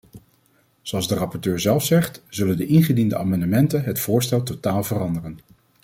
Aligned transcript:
Zoals 0.81 1.07
de 1.07 1.15
rapporteur 1.15 1.59
zelf 1.59 1.85
zegt, 1.85 2.23
zullen 2.29 2.57
de 2.57 2.65
ingediende 2.65 3.17
amendementen 3.17 3.83
het 3.83 3.99
voorstel 3.99 4.43
totaal 4.43 4.83
veranderen. 4.83 5.39